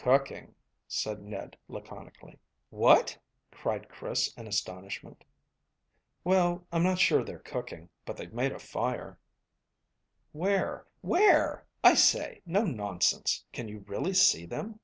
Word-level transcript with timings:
"Cooking," 0.00 0.54
said 0.86 1.20
Ned 1.20 1.54
laconically. 1.68 2.38
"What!" 2.70 3.18
cried 3.50 3.90
Chris 3.90 4.32
in 4.32 4.46
astonishment. 4.46 5.24
"Well, 6.24 6.64
I'm 6.72 6.82
not 6.82 6.98
sure 6.98 7.22
they're 7.22 7.40
cooking, 7.40 7.90
but 8.06 8.16
they've 8.16 8.32
made 8.32 8.52
a 8.52 8.58
fire." 8.58 9.18
"Where 10.32 10.86
where? 11.02 11.66
I 11.84 11.96
say: 11.96 12.40
no 12.46 12.64
nonsense. 12.64 13.44
Can 13.52 13.68
you 13.68 13.80
really 13.86 14.14
see 14.14 14.46
them?" 14.46 14.80